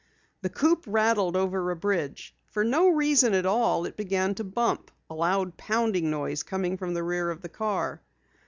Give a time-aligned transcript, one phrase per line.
[0.41, 2.33] The coupe rattled over a bridge.
[2.49, 6.95] For no reason at all it began to bump, a loud pounding noise coming from
[6.95, 8.01] the rear of the car.